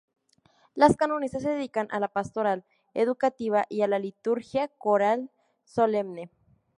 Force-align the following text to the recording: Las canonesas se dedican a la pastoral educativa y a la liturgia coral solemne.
Las 0.73 0.95
canonesas 0.97 1.43
se 1.43 1.51
dedican 1.51 1.87
a 1.91 1.99
la 1.99 2.07
pastoral 2.07 2.65
educativa 2.95 3.67
y 3.69 3.83
a 3.83 3.87
la 3.87 3.99
liturgia 3.99 4.67
coral 4.67 5.29
solemne. 5.63 6.31